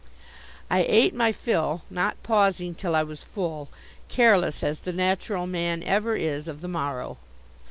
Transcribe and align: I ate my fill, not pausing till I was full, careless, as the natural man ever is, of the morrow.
I 0.67 0.81
ate 0.89 1.13
my 1.13 1.31
fill, 1.31 1.83
not 1.91 2.17
pausing 2.23 2.73
till 2.73 2.95
I 2.95 3.03
was 3.03 3.21
full, 3.21 3.69
careless, 4.09 4.63
as 4.63 4.79
the 4.79 4.91
natural 4.93 5.45
man 5.45 5.83
ever 5.83 6.15
is, 6.15 6.47
of 6.47 6.61
the 6.61 6.67
morrow. 6.67 7.17